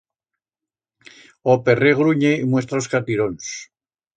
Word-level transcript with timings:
O 1.53 1.57
perret 1.67 1.95
grunye 1.99 2.33
y 2.41 2.49
muestra 2.55 2.81
os 2.85 2.91
catirons. 2.95 3.53